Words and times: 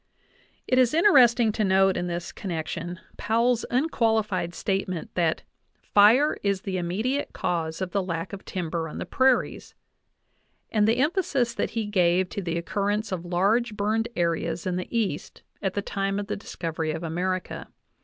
It 0.67 0.79
is 0.79 0.95
interesting 0.95 1.51
to 1.51 1.63
note 1.63 1.95
in 1.95 2.07
this 2.07 2.31
connection 2.31 2.99
Powell's 3.17 3.65
unqualified 3.69 4.55
statement 4.55 5.13
that 5.13 5.43
"fire 5.93 6.39
is 6.41 6.61
the 6.61 6.79
immediate 6.79 7.33
cause 7.33 7.81
of 7.81 7.91
the 7.91 8.01
lack 8.01 8.33
of 8.33 8.43
timber 8.43 8.89
on 8.89 8.97
the 8.97 9.05
prairies" 9.05 9.75
(16), 10.69 10.69
and 10.79 10.87
the 10.87 10.97
emphasis 10.97 11.53
that 11.53 11.69
he 11.77 11.85
gave 11.85 12.29
to 12.29 12.41
the 12.41 12.57
occurrence 12.57 13.11
of 13.11 13.25
large 13.25 13.77
burned 13.77 14.07
areas 14.15 14.65
in 14.65 14.75
the 14.75 14.87
East 14.89 15.43
at 15.61 15.75
the 15.75 15.83
time 15.83 16.17
of 16.17 16.25
the 16.25 16.35
discovery 16.35 16.89
of 16.89 17.03
America. 17.03 17.67